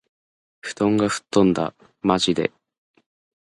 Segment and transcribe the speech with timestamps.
[0.61, 1.75] 布団が吹っ飛んだ。
[2.01, 2.51] （まじで）